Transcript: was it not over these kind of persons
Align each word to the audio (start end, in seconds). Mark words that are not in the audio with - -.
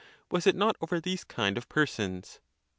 was 0.31 0.47
it 0.47 0.55
not 0.55 0.75
over 0.81 0.99
these 0.99 1.23
kind 1.23 1.59
of 1.59 1.69
persons 1.69 2.39